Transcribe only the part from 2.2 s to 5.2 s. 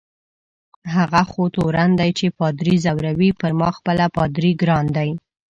پادري ځوروي، پر ما خپله پادر ګران دی.